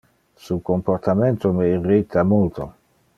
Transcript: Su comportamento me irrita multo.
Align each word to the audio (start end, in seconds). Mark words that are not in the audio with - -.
Su 0.35 0.63
comportamento 0.63 1.53
me 1.53 1.67
irrita 1.67 2.23
multo. 2.23 2.73